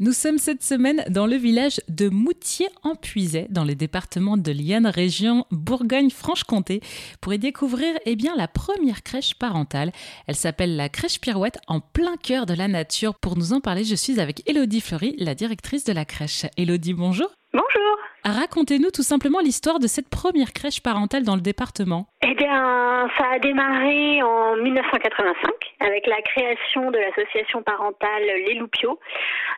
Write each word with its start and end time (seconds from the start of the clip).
Nous 0.00 0.12
sommes 0.12 0.38
cette 0.38 0.62
semaine 0.62 1.02
dans 1.08 1.26
le 1.26 1.34
village 1.34 1.80
de 1.88 2.08
Moutier-en-Puisaye, 2.08 3.48
dans 3.50 3.64
le 3.64 3.74
département 3.74 4.36
de 4.36 4.52
l'Yonne, 4.52 4.86
région 4.86 5.44
Bourgogne-Franche-Comté, 5.50 6.80
pour 7.20 7.34
y 7.34 7.38
découvrir 7.40 7.92
eh 8.06 8.14
bien, 8.14 8.36
la 8.36 8.46
première 8.46 9.02
crèche 9.02 9.34
parentale. 9.34 9.90
Elle 10.28 10.36
s'appelle 10.36 10.76
la 10.76 10.88
crèche 10.88 11.20
Pirouette, 11.20 11.58
en 11.66 11.80
plein 11.80 12.16
cœur 12.16 12.46
de 12.46 12.54
la 12.54 12.68
nature. 12.68 13.16
Pour 13.16 13.36
nous 13.36 13.52
en 13.52 13.60
parler, 13.60 13.82
je 13.82 13.96
suis 13.96 14.20
avec 14.20 14.48
Elodie 14.48 14.80
Fleury, 14.80 15.16
la 15.18 15.34
directrice 15.34 15.82
de 15.82 15.92
la 15.92 16.04
crèche. 16.04 16.46
Elodie, 16.56 16.94
bonjour. 16.94 17.32
Bonjour. 17.52 17.98
Racontez-nous 18.24 18.90
tout 18.90 19.02
simplement 19.02 19.40
l'histoire 19.40 19.78
de 19.78 19.86
cette 19.86 20.08
première 20.08 20.52
crèche 20.52 20.82
parentale 20.82 21.22
dans 21.24 21.34
le 21.34 21.40
département. 21.40 22.06
Eh 22.22 22.34
bien, 22.34 23.08
ça 23.16 23.24
a 23.32 23.38
démarré 23.38 24.22
en 24.22 24.56
1985 24.56 25.50
avec 25.80 26.06
la 26.06 26.20
création 26.22 26.90
de 26.90 26.98
l'association 26.98 27.62
parentale 27.62 28.22
Les 28.46 28.54
Loupiots 28.54 28.98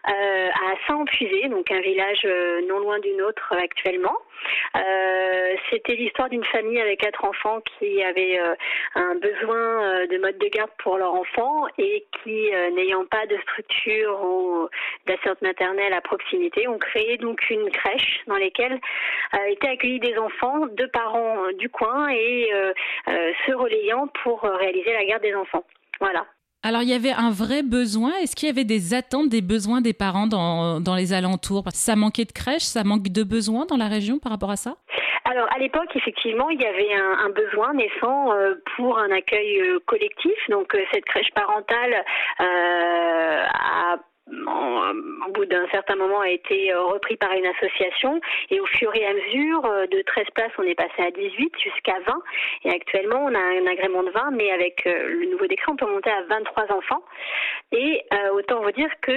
euh, 0.08 0.48
à 0.48 0.86
Saint-Empusé, 0.86 1.48
donc 1.48 1.70
un 1.70 1.80
village 1.80 2.22
euh, 2.24 2.60
non 2.68 2.78
loin 2.78 2.98
du 3.00 3.12
nôtre 3.12 3.52
actuellement. 3.52 4.16
Euh, 4.76 5.54
c'était 5.70 5.94
l'histoire 5.94 6.28
d'une 6.28 6.44
famille 6.44 6.80
avec 6.80 7.00
quatre 7.00 7.24
enfants 7.24 7.60
qui 7.60 8.02
avait 8.02 8.40
un 8.94 9.14
besoin 9.16 10.06
de 10.06 10.18
mode 10.18 10.38
de 10.38 10.48
garde 10.48 10.70
pour 10.78 10.96
leur 10.96 11.14
enfant 11.14 11.66
et 11.78 12.06
qui, 12.22 12.50
n'ayant 12.74 13.04
pas 13.04 13.26
de 13.26 13.36
structure 13.42 14.18
ou 14.22 14.68
d'assistante 15.06 15.42
maternelle 15.42 15.92
à 15.92 16.00
proximité, 16.00 16.66
ont 16.68 16.78
créé 16.78 17.18
donc 17.18 17.48
une 17.50 17.70
crèche 17.70 18.20
dans 18.26 18.36
laquelle 18.50 18.80
étaient 19.48 19.68
accueillis 19.68 20.00
des 20.00 20.16
enfants, 20.18 20.66
deux 20.76 20.88
parents 20.88 21.36
du 21.58 21.68
coin 21.68 22.08
et 22.08 22.50
se 23.06 23.52
relayant 23.52 24.08
pour 24.22 24.42
réaliser 24.42 24.92
la 24.92 25.04
garde 25.04 25.22
des 25.22 25.34
enfants. 25.34 25.64
Voilà. 26.00 26.26
Alors, 26.62 26.82
il 26.82 26.90
y 26.90 26.94
avait 26.94 27.12
un 27.12 27.30
vrai 27.30 27.62
besoin. 27.62 28.12
Est-ce 28.22 28.36
qu'il 28.36 28.46
y 28.48 28.52
avait 28.52 28.64
des 28.64 28.92
attentes, 28.92 29.30
des 29.30 29.40
besoins 29.40 29.80
des 29.80 29.94
parents 29.94 30.26
dans, 30.26 30.80
dans 30.80 30.94
les 30.94 31.14
alentours? 31.14 31.64
Ça 31.72 31.96
manquait 31.96 32.26
de 32.26 32.32
crèches, 32.32 32.64
ça 32.64 32.84
manque 32.84 33.08
de 33.08 33.22
besoins 33.22 33.64
dans 33.64 33.78
la 33.78 33.88
région 33.88 34.18
par 34.18 34.32
rapport 34.32 34.50
à 34.50 34.56
ça? 34.56 34.76
Alors 35.30 35.48
à 35.54 35.58
l'époque, 35.58 35.94
effectivement, 35.94 36.50
il 36.50 36.60
y 36.60 36.66
avait 36.66 36.92
un, 36.92 37.30
besoin 37.30 37.72
naissant 37.74 38.32
euh, 38.32 38.54
pour 38.76 38.98
un 38.98 39.10
accueil 39.12 39.60
euh, 39.60 39.78
collectif. 39.86 40.32
Donc 40.48 40.74
euh, 40.74 40.82
cette 40.92 41.04
crèche 41.04 41.30
parentale 41.34 42.04
a 42.38 43.96
au 44.30 45.32
bout 45.32 45.44
d'un 45.46 45.66
certain 45.70 45.96
moment 45.96 46.20
a 46.20 46.28
été 46.28 46.72
euh, 46.72 46.82
repris 46.82 47.16
par 47.16 47.32
une 47.32 47.46
association. 47.46 48.20
Et 48.50 48.60
au 48.60 48.66
fur 48.66 48.94
et 48.94 49.06
à 49.06 49.14
mesure 49.14 49.64
euh, 49.66 49.86
de 49.86 50.02
13 50.02 50.26
places 50.34 50.52
on 50.58 50.62
est 50.62 50.74
passé 50.74 51.02
à 51.02 51.10
18 51.10 51.52
jusqu'à 51.58 51.98
20 52.06 52.22
et 52.64 52.70
actuellement 52.70 53.24
on 53.24 53.34
a 53.34 53.38
un 53.38 53.66
agrément 53.66 54.02
de 54.02 54.10
20 54.10 54.30
mais 54.32 54.50
avec 54.50 54.86
euh, 54.86 55.08
le 55.08 55.30
nouveau 55.30 55.46
décret 55.46 55.72
on 55.72 55.76
peut 55.76 55.86
monter 55.90 56.10
à 56.10 56.22
23 56.22 56.72
enfants. 56.72 57.02
Et 57.72 58.02
autant 58.32 58.62
vous 58.62 58.72
dire 58.72 58.90
que 59.00 59.12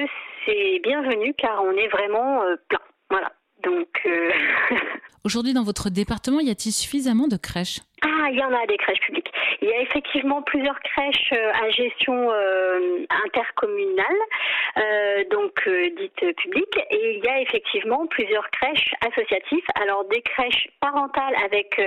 c'est 0.46 0.80
bienvenu 0.84 1.34
car 1.34 1.64
on 1.64 1.72
est 1.72 1.88
vraiment 1.88 2.44
plein. 2.70 2.80
Voilà. 3.10 3.32
Donc 3.64 3.88
aujourd'hui 5.24 5.54
dans 5.54 5.64
votre 5.64 5.90
département 5.90 6.40
y 6.40 6.50
a-t-il 6.50 6.72
suffisamment 6.72 7.28
de 7.28 7.38
crèches? 7.38 7.80
Ah, 8.02 8.28
il 8.30 8.38
y 8.38 8.44
en 8.44 8.54
a 8.54 8.66
des 8.68 8.78
crèches 8.78 9.00
publiques. 9.00 9.32
Il 9.62 9.70
y 9.70 9.72
a 9.72 9.82
effectivement 9.82 10.42
plusieurs 10.42 10.78
crèches 10.82 11.32
euh, 11.32 11.52
à 11.54 11.70
gestion 11.70 12.32
euh, 12.32 13.06
intercommunale, 13.26 14.06
euh, 14.78 15.24
donc 15.32 15.54
dites 15.98 16.36
publiques, 16.36 16.80
et 16.92 17.16
il 17.16 17.24
y 17.24 17.30
a 17.30 17.40
effectivement 17.40 18.06
plusieurs 18.08 18.50
crèches 18.50 18.94
associatives. 19.08 19.64
Alors 19.76 20.04
des 20.06 20.22
crèches 20.22 20.68
parentales 20.82 21.36
avec 21.46 21.80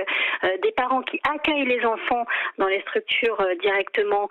des 0.63 0.71
parents 0.71 1.01
qui 1.01 1.19
accueillent 1.29 1.67
les 1.67 1.85
enfants 1.85 2.25
dans 2.57 2.67
les 2.67 2.81
structures 2.81 3.37
directement, 3.61 4.27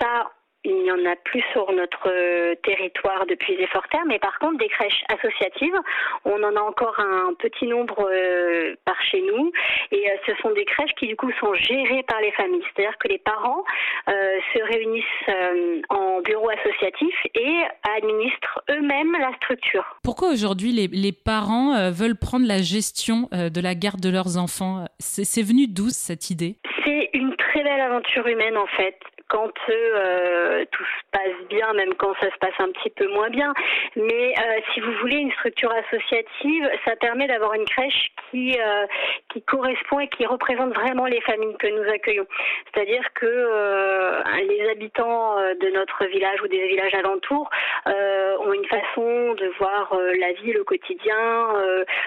ça 0.00 0.30
il 0.66 0.82
n'y 0.82 0.90
en 0.90 1.10
a 1.10 1.14
plus 1.14 1.42
sur 1.52 1.70
notre 1.72 2.08
euh, 2.08 2.56
territoire 2.64 3.24
depuis 3.26 3.56
les 3.56 3.68
fort 3.68 3.86
terre, 3.88 4.04
mais 4.06 4.18
par 4.18 4.36
contre 4.40 4.58
des 4.58 4.68
crèches 4.68 5.04
associatives, 5.08 5.78
on 6.24 6.42
en 6.42 6.56
a 6.56 6.60
encore 6.60 6.98
un 6.98 7.34
petit 7.38 7.66
nombre 7.66 8.08
euh, 8.10 8.74
par 8.84 9.00
chez 9.02 9.20
nous, 9.20 9.52
et 9.92 10.10
euh, 10.10 10.16
ce 10.26 10.32
sont 10.42 10.50
des 10.54 10.64
crèches 10.64 10.90
qui 10.98 11.06
du 11.06 11.14
coup 11.14 11.30
sont 11.38 11.54
gérées 11.54 12.02
par 12.02 12.20
les 12.20 12.32
familles, 12.32 12.64
c'est-à-dire 12.74 12.98
que 12.98 13.08
les 13.08 13.18
parents 13.18 13.64
se 14.06 14.62
réunissent 14.62 15.84
en 15.88 16.20
bureau 16.20 16.48
associatif 16.50 17.14
et 17.34 17.62
administrent 17.96 18.60
eux-mêmes 18.70 19.12
la 19.18 19.34
structure. 19.36 19.84
Pourquoi 20.02 20.30
aujourd'hui 20.30 20.72
les, 20.72 20.86
les, 20.86 21.12
parents 21.12 21.90
veulent 21.90 22.16
prendre 22.16 22.46
la 22.46 22.58
gestion 22.58 23.28
de 23.32 23.60
la 23.60 23.74
garde 23.74 24.00
de 24.00 24.10
leurs 24.10 24.38
enfants? 24.38 24.84
C'est 24.98 25.42
venu 25.42 25.66
d'où 25.66 25.88
cette 25.88 26.30
idée? 26.30 26.56
C'est 26.84 27.10
une 27.14 27.34
très 27.36 27.62
belle 27.62 27.80
aventure 27.80 28.26
humaine 28.26 28.56
en 28.56 28.66
fait 28.66 28.96
quand 29.28 29.50
euh, 29.68 30.64
tout 30.70 30.84
se 30.84 31.10
passe 31.10 31.48
bien, 31.48 31.72
même 31.74 31.94
quand 31.94 32.14
ça 32.20 32.30
se 32.30 32.38
passe 32.38 32.54
un 32.58 32.70
petit 32.70 32.90
peu 32.90 33.08
moins 33.08 33.30
bien. 33.30 33.52
Mais 33.96 34.34
euh, 34.38 34.60
si 34.72 34.80
vous 34.80 34.92
voulez 35.00 35.16
une 35.16 35.32
structure 35.32 35.72
associative, 35.72 36.70
ça 36.84 36.96
permet 36.96 37.26
d'avoir 37.26 37.54
une 37.54 37.64
crèche 37.64 38.12
qui 38.30 38.56
euh, 38.58 38.86
qui 39.30 39.42
correspond 39.42 40.00
et 40.00 40.08
qui 40.08 40.26
représente 40.26 40.74
vraiment 40.74 41.06
les 41.06 41.20
familles 41.22 41.56
que 41.58 41.66
nous 41.66 41.90
accueillons. 41.90 42.26
C'est-à-dire 42.72 43.02
que 43.14 43.26
les 43.26 44.68
habitants 44.70 45.36
de 45.36 45.70
notre 45.70 46.04
village 46.06 46.40
ou 46.42 46.48
des 46.48 46.68
villages 46.68 46.94
alentours 46.94 47.48
ont 47.86 48.52
une 48.52 48.66
façon 48.66 49.34
de 49.34 49.52
voir 49.58 49.94
la 50.18 50.32
vie, 50.32 50.52
le 50.52 50.64
quotidien, 50.64 51.48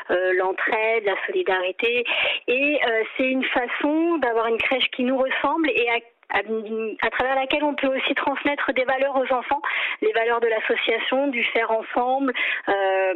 l'entraide, 0.10 1.06
la 1.06 1.16
solidarité, 1.28 2.04
et 2.48 2.80
c'est 3.18 3.30
une 3.30 3.46
façon 3.46 4.18
d'avoir 4.18 4.48
une 4.48 4.58
crèche 4.58 4.90
qui 4.92 5.04
nous 5.04 5.18
ressemble 5.18 5.70
et 5.70 5.90
à 5.90 6.00
à, 6.30 7.10
travers 7.10 7.36
laquelle 7.36 7.64
on 7.64 7.76
peut 7.76 7.88
aussi 7.88 8.14
transmettre 8.16 8.72
des 8.74 8.84
valeurs 8.84 9.16
aux 9.16 9.34
enfants, 9.34 9.62
les 10.02 10.12
valeurs 10.14 10.40
de 10.40 10.48
l'association, 10.48 11.28
du 11.28 11.44
faire 11.46 11.72
ensemble. 11.72 12.34
Euh, 12.68 13.14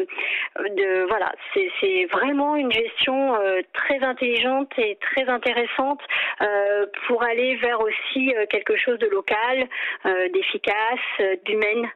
de 0.58 1.06
voilà, 1.08 1.32
c'est 1.54 2.06
vraiment 2.12 2.56
une 2.56 2.72
gestion 2.72 3.36
euh, 3.36 3.62
très 3.74 4.04
intelligente 4.04 4.72
et 4.78 4.98
très 5.02 5.28
intéressante 5.30 6.02
euh, 6.42 6.86
pour 7.08 7.24
aller 7.24 7.56
vers 7.58 7.80
aussi 7.82 8.34
euh, 8.36 8.46
quelque 8.50 8.76
chose 8.78 9.00
de 9.00 9.08
local, 9.08 9.68
euh, 10.06 10.30
d'efficace, 10.34 11.44
d'humaine. 11.46 11.90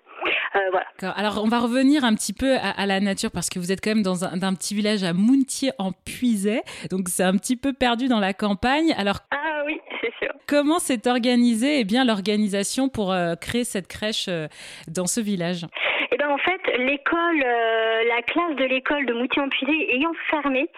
voilà. 0.71 0.87
Alors 1.15 1.41
on 1.43 1.47
va 1.47 1.59
revenir 1.59 2.03
un 2.03 2.15
petit 2.15 2.33
peu 2.33 2.55
à, 2.55 2.71
à, 2.71 2.85
la 2.85 2.99
nature 2.99 3.29
parce 3.31 3.49
que 3.49 3.59
vous 3.59 3.71
êtes 3.71 3.81
quand 3.83 3.91
même 3.91 4.03
dans 4.03 4.25
un, 4.25 4.41
un 4.41 4.53
petit 4.53 4.75
village 4.75 5.03
à 5.03 5.13
Mountier 5.13 5.71
en 5.77 5.91
Puisay, 5.91 6.61
donc 6.89 7.07
c'est 7.07 7.23
un 7.23 7.37
petit 7.37 7.55
peu 7.55 7.73
perdu 7.73 8.07
dans 8.07 8.19
la 8.19 8.33
campagne. 8.33 8.93
Alors 8.97 9.17
ah 9.31 9.63
oui, 9.65 9.79
c'est 10.01 10.13
sûr. 10.19 10.33
Comment 10.47 10.79
s'est 10.79 11.09
organisée 11.09 11.81
eh 11.81 11.83
bien 11.83 12.05
l'organisation 12.05 12.87
pour 12.87 13.11
euh, 13.11 13.35
créer 13.35 13.65
cette 13.65 13.89
crèche 13.89 14.27
euh, 14.29 14.47
dans 14.87 15.05
ce 15.05 15.19
village? 15.19 15.65
Eh 16.09 16.15
ben 16.15 16.29
en 16.29 16.37
fait, 16.37 16.61
l'école, 16.77 17.43
euh, 17.97 18.03
la 18.07 18.21
classe 18.21 18.55
de 18.55 18.65
l'école 18.65 19.05
de 19.05 19.13
Moutier-en-Puisay 19.13 19.95
ayant 19.95 20.13
fermé, 20.29 20.69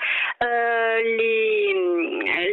les, 0.41 1.73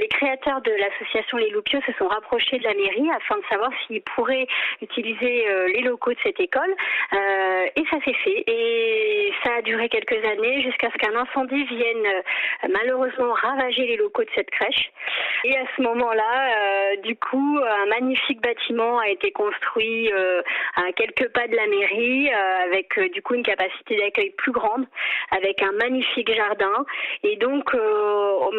les 0.00 0.09
créateurs 0.09 0.60
de 0.60 0.72
l'association 0.72 1.38
Les 1.38 1.50
Loupiaux 1.50 1.81
se 1.87 1.93
sont 1.93 2.09
rapprochés 2.09 2.59
de 2.59 2.65
la 2.65 2.75
mairie 2.75 3.09
afin 3.16 3.37
de 3.38 3.44
savoir 3.49 3.71
s'ils 3.87 4.03
pourraient 4.03 4.47
utiliser 4.82 5.47
les 5.75 5.82
locaux 5.82 6.12
de 6.12 6.19
cette 6.22 6.41
école. 6.41 6.75
et 7.12 7.84
ça 7.91 7.99
s'est 8.04 8.15
fait. 8.25 8.44
Et 8.47 9.32
ça 9.44 9.54
a 9.59 9.62
duré 9.62 9.88
quelques 9.88 10.25
années 10.25 10.62
jusqu'à 10.62 10.91
ce 10.91 10.98
qu'un 10.98 11.16
incendie 11.16 11.65
vienne 11.65 12.22
malheureusement 12.71 13.33
ravager 13.34 13.87
les 13.87 13.97
locaux 13.97 14.25
de 14.25 14.31
cette 14.34 14.50
crèche. 14.50 14.91
Et 15.44 15.56
à 15.56 15.65
ce 15.77 15.83
moment-là, 15.83 16.97
du 17.03 17.16
coup, 17.16 17.60
un 17.62 17.87
magnifique 17.87 18.41
bâtiment 18.41 18.98
a 18.98 19.09
été 19.09 19.31
construit 19.31 20.12
euh, 20.12 20.43
à 20.77 20.93
quelques 20.93 21.28
pas 21.33 21.47
de 21.47 21.54
la 21.54 21.66
mairie, 21.66 22.28
euh, 22.33 22.65
avec 22.65 22.98
euh, 22.98 23.09
du 23.09 23.22
coup 23.22 23.34
une 23.34 23.43
capacité 23.43 23.97
d'accueil 23.97 24.31
plus 24.37 24.53
grande, 24.56 24.87
avec 25.31 25.62
un 25.62 25.72
magnifique 25.72 26.31
jardin. 26.34 26.84
Et 27.22 27.37
donc, 27.37 27.72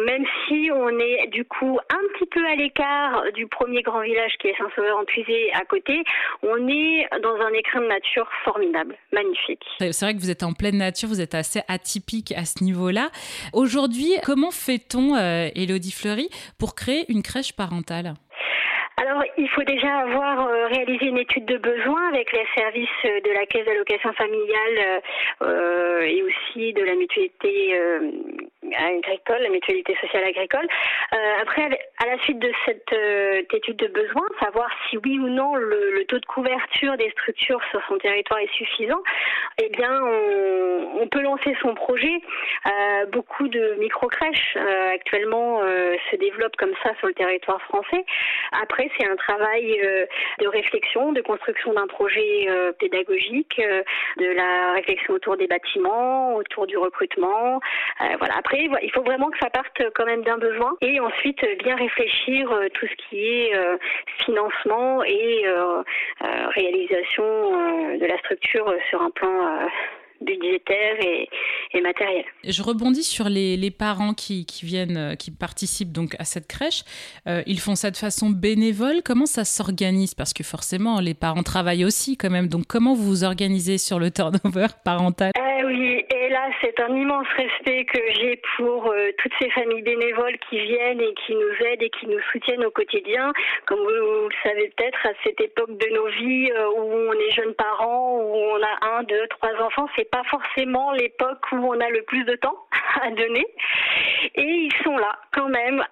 même 0.06 0.24
si 0.46 0.70
on 0.72 0.88
est 0.98 1.26
du 1.28 1.44
coup 1.44 1.78
un 1.90 2.04
petit 2.14 2.26
peu 2.26 2.44
à 2.46 2.54
l'écart 2.54 3.24
du 3.34 3.46
premier 3.46 3.82
grand 3.82 4.00
village 4.00 4.32
qui 4.40 4.48
est 4.48 4.56
Saint-Sauveur-en-Puisé 4.56 5.52
à 5.54 5.64
côté, 5.64 6.02
on 6.42 6.68
est 6.68 7.08
dans 7.22 7.36
un 7.36 7.52
écrin 7.52 7.80
de 7.80 7.88
nature 7.88 8.28
formidable, 8.44 8.96
magnifique. 9.12 9.64
C'est 9.78 10.00
vrai 10.02 10.14
que 10.14 10.20
vous 10.20 10.30
êtes 10.30 10.42
en 10.42 10.52
pleine 10.52 10.78
nature, 10.78 11.08
vous 11.08 11.20
êtes 11.20 11.34
assez 11.34 11.60
atypique 11.68 12.32
à 12.32 12.44
ce 12.44 12.62
niveau-là. 12.62 13.10
Aujourd'hui, 13.52 14.12
comment 14.24 14.50
fait-on, 14.50 15.16
Elodie 15.16 15.92
Fleury, 15.92 16.28
pour 16.58 16.74
créer 16.74 17.04
une 17.08 17.22
crèche 17.22 17.52
parentale? 17.52 18.14
Alors, 19.00 19.22
il 19.36 19.48
faut 19.50 19.62
déjà 19.62 19.98
avoir 19.98 20.48
euh, 20.48 20.66
réalisé 20.66 21.06
une 21.06 21.18
étude 21.18 21.44
de 21.44 21.56
besoin 21.58 22.08
avec 22.08 22.32
les 22.32 22.44
services 22.56 22.88
euh, 23.04 23.20
de 23.20 23.30
la 23.30 23.46
caisse 23.46 23.64
d'allocation 23.64 24.12
familiale 24.14 25.02
euh, 25.42 26.00
et 26.00 26.20
aussi 26.24 26.72
de 26.72 26.82
la 26.82 26.96
mutualité 26.96 27.80
agricole, 28.76 29.42
la 29.42 29.50
mutualité 29.50 29.96
sociale 30.00 30.24
agricole. 30.24 30.66
Après, 31.40 31.68
à 31.98 32.06
la 32.06 32.18
suite 32.22 32.38
de 32.38 32.52
cette 32.66 33.54
étude 33.54 33.76
de 33.76 33.88
besoin, 33.88 34.22
savoir 34.40 34.68
si 34.88 34.98
oui 34.98 35.18
ou 35.18 35.28
non 35.28 35.54
le, 35.54 36.04
taux 36.06 36.18
de 36.18 36.26
couverture 36.26 36.96
des 36.96 37.10
structures 37.10 37.60
sur 37.70 37.80
son 37.88 37.98
territoire 37.98 38.40
est 38.40 38.52
suffisant, 38.52 39.00
eh 39.62 39.68
bien, 39.70 40.00
on, 41.00 41.06
peut 41.08 41.20
lancer 41.20 41.56
son 41.62 41.74
projet. 41.74 42.20
beaucoup 43.12 43.48
de 43.48 43.76
micro-crèches 43.78 44.56
actuellement 44.94 45.60
se 46.10 46.16
développent 46.16 46.56
comme 46.56 46.74
ça 46.82 46.94
sur 46.98 47.08
le 47.08 47.14
territoire 47.14 47.60
français. 47.62 48.04
Après, 48.62 48.90
c'est 48.98 49.06
un 49.06 49.16
travail 49.16 49.80
de 50.40 50.46
réflexion, 50.46 51.12
de 51.12 51.20
construction 51.22 51.72
d'un 51.72 51.86
projet 51.86 52.48
pédagogique, 52.78 53.60
de 54.18 54.26
la 54.26 54.72
réflexion 54.72 55.14
autour 55.14 55.36
des 55.36 55.46
bâtiments, 55.46 56.36
autour 56.36 56.66
du 56.66 56.76
recrutement. 56.76 57.60
voilà. 58.18 58.34
Après, 58.36 58.68
il 58.82 58.90
faut 58.92 59.02
vraiment 59.02 59.30
que 59.30 59.38
ça 59.38 59.50
parte 59.50 59.82
quand 59.94 60.06
même 60.06 60.22
d'un 60.22 60.38
besoin 60.38 60.76
ensuite 61.00 61.44
bien 61.62 61.76
réfléchir 61.76 62.50
tout 62.74 62.86
ce 62.86 63.08
qui 63.08 63.18
est 63.18 63.52
financement 64.24 65.02
et 65.04 65.44
réalisation 66.54 67.24
de 67.98 68.06
la 68.06 68.18
structure 68.18 68.72
sur 68.90 69.02
un 69.02 69.10
plan 69.10 69.68
budgétaire 70.20 70.96
et, 71.00 71.28
et, 71.74 71.80
matériel. 71.80 72.24
Je 72.44 72.62
rebondis 72.62 73.04
sur 73.04 73.28
les, 73.28 73.56
les 73.56 73.70
parents 73.70 74.14
qui, 74.14 74.46
qui, 74.46 74.66
viennent, 74.66 75.16
qui 75.16 75.30
participent 75.30 75.92
donc 75.92 76.16
à 76.18 76.24
cette 76.24 76.46
crèche. 76.46 76.82
Euh, 77.26 77.42
ils 77.46 77.60
font 77.60 77.74
ça 77.74 77.90
de 77.90 77.96
façon 77.96 78.30
bénévole. 78.30 79.02
Comment 79.04 79.26
ça 79.26 79.44
s'organise? 79.44 80.14
Parce 80.14 80.32
que 80.32 80.42
forcément, 80.42 81.00
les 81.00 81.14
parents 81.14 81.42
travaillent 81.42 81.84
aussi 81.84 82.16
quand 82.16 82.30
même. 82.30 82.48
Donc, 82.48 82.66
comment 82.66 82.94
vous 82.94 83.04
vous 83.04 83.24
organisez 83.24 83.78
sur 83.78 83.98
le 83.98 84.10
turnover 84.12 84.68
parental? 84.84 85.32
Oui, 85.64 86.04
et 86.28 86.30
là, 86.30 86.50
c'est 86.60 86.78
un 86.78 86.94
immense 86.94 87.26
respect 87.38 87.86
que 87.86 87.98
j'ai 88.12 88.38
pour 88.58 88.92
euh, 88.92 89.12
toutes 89.16 89.32
ces 89.40 89.48
familles 89.48 89.80
bénévoles 89.80 90.36
qui 90.50 90.60
viennent 90.60 91.00
et 91.00 91.14
qui 91.14 91.34
nous 91.34 91.66
aident 91.66 91.82
et 91.82 91.88
qui 91.88 92.06
nous 92.06 92.20
soutiennent 92.30 92.66
au 92.66 92.70
quotidien. 92.70 93.32
Comme 93.64 93.78
vous, 93.78 93.88
le 93.88 94.28
savez 94.42 94.70
peut-être, 94.76 95.06
à 95.06 95.12
cette 95.24 95.40
époque 95.40 95.78
de 95.78 95.86
nos 95.94 96.06
vies 96.08 96.50
euh, 96.52 96.68
où 96.68 97.08
on 97.08 97.12
est 97.14 97.30
jeunes 97.30 97.54
parents, 97.54 98.18
où 98.20 98.34
on 98.34 98.62
a 98.62 98.98
un, 98.98 99.04
deux, 99.04 99.26
trois 99.28 99.54
enfants, 99.64 99.88
c'est 99.96 100.10
pas 100.10 100.22
forcément 100.24 100.92
l'époque 100.92 101.40
où 101.52 101.56
on 101.56 101.80
a 101.80 101.88
le 101.88 102.02
plus 102.02 102.24
de 102.24 102.34
temps 102.34 102.58
à 103.00 103.10
donner. 103.10 103.46
Et 104.34 104.42
ils 104.42 104.74
sont 104.84 104.98
là 104.98 105.18
quand 105.32 105.48
même. 105.48 105.82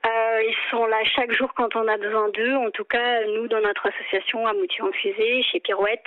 Ils 0.42 0.56
sont 0.70 0.86
là 0.86 0.96
chaque 1.04 1.32
jour 1.32 1.52
quand 1.54 1.74
on 1.76 1.86
a 1.88 1.96
besoin 1.96 2.28
d'eux. 2.30 2.54
En 2.54 2.70
tout 2.70 2.84
cas, 2.84 3.24
nous, 3.26 3.48
dans 3.48 3.60
notre 3.60 3.86
association 3.86 4.46
à 4.46 4.52
Moutier-en-Fusée, 4.52 5.42
chez 5.44 5.60
Pirouette, 5.60 6.04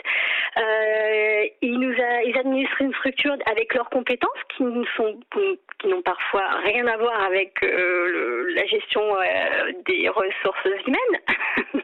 euh, 0.57 1.45
ils 1.61 1.79
nous 1.79 1.93
ils 2.25 2.37
administrent 2.37 2.81
une 2.81 2.93
structure 2.93 3.35
avec 3.45 3.73
leurs 3.73 3.89
compétences 3.89 4.41
qui 4.55 4.63
ne 4.63 4.85
sont 4.95 5.19
qui 5.81 5.87
n'ont 5.87 6.01
parfois 6.01 6.47
rien 6.63 6.87
à 6.87 6.97
voir 6.97 7.23
avec 7.23 7.53
euh, 7.63 8.53
la 8.55 8.65
gestion 8.65 9.03
des 9.85 10.09
ressources 10.09 10.67
humaines. 10.85 11.83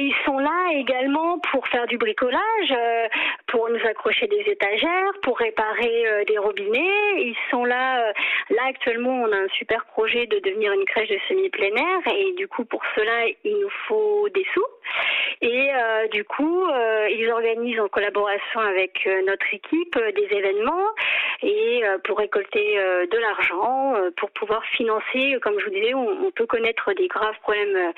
ils 0.00 0.14
sont 0.24 0.38
là 0.38 0.70
également 0.74 1.38
pour 1.50 1.66
faire 1.68 1.86
du 1.86 1.98
bricolage, 1.98 2.70
euh, 2.70 3.08
pour 3.48 3.68
nous 3.68 3.84
accrocher 3.84 4.26
des 4.28 4.44
étagères, 4.46 5.12
pour 5.22 5.38
réparer 5.38 6.06
euh, 6.06 6.24
des 6.24 6.38
robinets. 6.38 7.16
Ils 7.16 7.36
sont 7.50 7.64
là. 7.64 8.08
Euh, 8.08 8.12
là 8.50 8.62
actuellement, 8.68 9.22
on 9.22 9.32
a 9.32 9.36
un 9.36 9.48
super 9.48 9.84
projet 9.86 10.26
de 10.26 10.38
devenir 10.38 10.72
une 10.72 10.84
crèche 10.84 11.08
de 11.08 11.18
semi-plein 11.28 11.74
air 11.74 12.14
et 12.14 12.32
du 12.34 12.46
coup 12.46 12.64
pour 12.64 12.82
cela, 12.94 13.26
il 13.44 13.58
nous 13.58 13.70
faut 13.86 14.28
des 14.34 14.46
sous. 14.54 14.64
Et 15.40 15.68
du 16.10 16.24
coup, 16.24 16.64
ils 17.10 17.30
organisent 17.30 17.78
en 17.78 17.88
collaboration 17.88 18.60
avec 18.60 19.08
notre 19.26 19.46
équipe 19.52 19.96
des 20.16 20.36
événements 20.36 20.88
et 21.42 21.82
pour 22.04 22.18
récolter 22.18 22.76
de 22.76 23.18
l'argent, 23.18 23.94
pour 24.16 24.30
pouvoir 24.30 24.64
financer, 24.64 25.36
comme 25.42 25.60
je 25.60 25.66
vous 25.66 25.70
disais, 25.70 25.94
on, 25.94 26.30
peut 26.32 26.46
connaître 26.46 26.92
des 26.94 27.06
graves 27.06 27.38
problèmes 27.42 27.92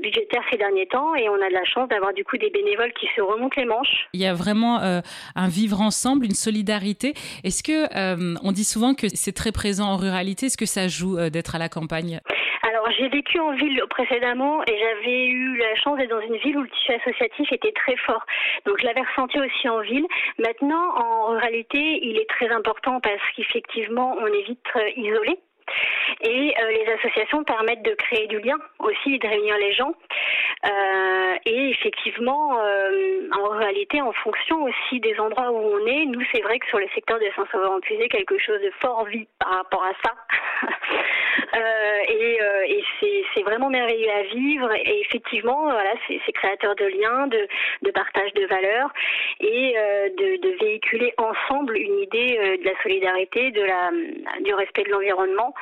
budgétaires 0.00 0.42
ces 0.50 0.56
derniers 0.56 0.86
temps 0.86 1.14
et 1.14 1.23
on 1.28 1.40
a 1.42 1.48
de 1.48 1.54
la 1.54 1.64
chance 1.64 1.88
d'avoir 1.88 2.12
du 2.12 2.24
coup 2.24 2.36
des 2.36 2.50
bénévoles 2.50 2.92
qui 2.92 3.06
se 3.14 3.20
remontent 3.20 3.60
les 3.60 3.66
manches. 3.66 4.08
Il 4.12 4.20
y 4.20 4.26
a 4.26 4.34
vraiment 4.34 4.80
euh, 4.80 5.00
un 5.34 5.48
vivre 5.48 5.80
ensemble, 5.80 6.24
une 6.24 6.32
solidarité. 6.32 7.14
Est-ce 7.44 7.62
que 7.62 7.84
euh, 7.96 8.34
on 8.42 8.52
dit 8.52 8.64
souvent 8.64 8.94
que 8.94 9.08
c'est 9.08 9.34
très 9.34 9.52
présent 9.52 9.86
en 9.86 9.96
ruralité 9.96 10.46
Est-ce 10.46 10.56
que 10.56 10.66
ça 10.66 10.88
joue 10.88 11.18
euh, 11.18 11.30
d'être 11.30 11.54
à 11.54 11.58
la 11.58 11.68
campagne? 11.68 12.20
Alors 12.62 12.88
j'ai 12.98 13.08
vécu 13.08 13.38
en 13.38 13.52
ville 13.52 13.82
précédemment 13.90 14.62
et 14.62 14.78
j'avais 14.78 15.26
eu 15.26 15.56
la 15.58 15.74
chance 15.76 15.98
d'être 15.98 16.10
dans 16.10 16.20
une 16.20 16.36
ville 16.38 16.56
où 16.56 16.62
le 16.62 16.68
tissu 16.68 16.92
associatif 16.92 17.52
était 17.52 17.72
très 17.72 17.96
fort. 17.96 18.24
Donc 18.66 18.78
je 18.80 18.86
l'avais 18.86 19.02
ressenti 19.02 19.38
aussi 19.38 19.68
en 19.68 19.80
ville. 19.80 20.06
Maintenant 20.38 20.94
en 20.96 21.26
ruralité 21.26 22.00
il 22.02 22.16
est 22.16 22.28
très 22.28 22.48
important 22.50 23.00
parce 23.00 23.20
qu'effectivement 23.36 24.16
on 24.18 24.26
est 24.26 24.44
vite 24.44 24.64
isolé. 24.96 25.38
Et 26.20 26.54
les 26.68 26.92
associations 26.92 27.44
permettent 27.44 27.82
de 27.82 27.94
créer 27.94 28.26
du 28.26 28.38
lien 28.40 28.56
aussi, 28.78 29.18
de 29.18 29.26
réunir 29.26 29.56
les 29.58 29.72
gens. 29.72 29.94
Euh, 30.64 31.34
et 31.44 31.70
effectivement, 31.70 32.58
euh, 32.58 33.28
en 33.32 33.48
réalité, 33.50 34.00
en 34.00 34.12
fonction 34.12 34.62
aussi 34.62 35.00
des 35.00 35.18
endroits 35.18 35.50
où 35.50 35.56
on 35.56 35.86
est, 35.86 36.06
nous, 36.06 36.22
c'est 36.32 36.40
vrai 36.42 36.58
que 36.58 36.66
sur 36.68 36.78
le 36.78 36.88
secteur 36.94 37.18
des 37.18 37.30
Saint-Sauveur 37.36 37.72
en 37.72 37.80
quelque 37.80 38.38
chose 38.38 38.60
de 38.62 38.70
fort 38.80 39.04
vit 39.04 39.26
par 39.38 39.50
rapport 39.50 39.84
à 39.84 39.92
ça. 40.02 40.14
euh, 41.54 41.94
et, 42.08 42.42
euh, 42.42 42.62
et 42.66 42.84
c'est 43.34 43.42
vraiment 43.42 43.68
merveilleux 43.68 44.10
à 44.10 44.22
vivre. 44.22 44.72
Et 44.74 45.00
effectivement, 45.00 45.64
voilà, 45.64 45.92
c'est 46.06 46.32
créateur 46.32 46.74
de 46.76 46.84
liens, 46.86 47.26
de, 47.26 47.46
de, 47.82 47.90
partage 47.90 48.32
de 48.34 48.46
valeurs 48.46 48.90
et 49.40 49.74
euh, 49.76 50.08
de, 50.10 50.36
de, 50.40 50.56
véhiculer 50.60 51.12
ensemble 51.18 51.76
une 51.76 51.98
idée 52.00 52.38
euh, 52.38 52.56
de 52.56 52.64
la 52.64 52.82
solidarité, 52.82 53.50
de 53.50 53.62
la, 53.62 53.90
du 54.40 54.54
respect 54.54 54.84
de 54.84 54.90
l'environnement 54.90 55.54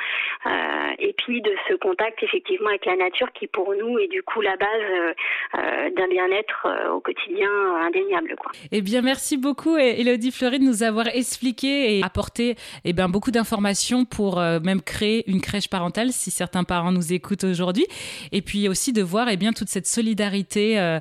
et 0.98 1.14
puis 1.18 1.40
de 1.42 1.52
ce 1.68 1.74
contact 1.74 2.22
effectivement 2.22 2.68
avec 2.68 2.86
la 2.86 2.96
nature 2.96 3.32
qui 3.32 3.46
pour 3.46 3.74
nous 3.74 3.98
est 3.98 4.08
du 4.08 4.22
coup 4.22 4.40
la 4.40 4.56
base 4.56 4.68
euh, 4.68 5.12
euh, 5.58 5.90
d'un 5.90 6.08
bien-être 6.08 6.66
euh, 6.66 6.92
au 6.92 7.00
quotidien 7.00 7.50
indéniable. 7.86 8.34
Quoi. 8.38 8.52
Eh 8.70 8.80
bien, 8.80 9.02
merci 9.02 9.36
beaucoup, 9.36 9.76
Elodie 9.76 10.30
Fleury, 10.30 10.58
de 10.58 10.64
nous 10.64 10.82
avoir 10.82 11.08
expliqué 11.08 11.98
et 11.98 12.02
apporté 12.02 12.56
eh 12.84 12.92
bien, 12.92 13.08
beaucoup 13.08 13.30
d'informations 13.30 14.04
pour 14.04 14.40
même 14.40 14.82
créer 14.82 15.28
une 15.30 15.40
crèche 15.40 15.68
parentale, 15.68 16.10
si 16.10 16.30
certains 16.30 16.64
parents 16.64 16.92
nous 16.92 17.12
écoutent 17.12 17.44
aujourd'hui. 17.44 17.86
Et 18.32 18.42
puis 18.42 18.68
aussi 18.68 18.92
de 18.92 19.02
voir 19.02 19.28
eh 19.30 19.36
bien, 19.36 19.52
toute 19.52 19.68
cette 19.68 19.86
solidarité 19.86 20.98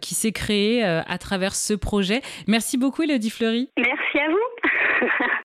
qui 0.00 0.14
s'est 0.14 0.32
créée 0.32 0.82
à 0.82 1.18
travers 1.18 1.54
ce 1.54 1.74
projet. 1.74 2.20
Merci 2.46 2.78
beaucoup, 2.78 3.02
Elodie 3.02 3.30
Fleury. 3.30 3.70
Merci 3.76 4.18
à 4.18 4.30
vous. 4.30 4.43